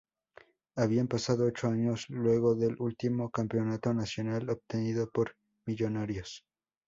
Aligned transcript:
Habían 0.75 1.07
pasado 1.07 1.45
ocho 1.45 1.67
años 1.67 2.09
luego 2.09 2.55
del 2.55 2.75
último 2.79 3.29
campeonato 3.29 3.93
nacional 3.93 4.49
obtenido 4.49 5.07
por 5.11 5.35
Millonarios. 5.67 6.43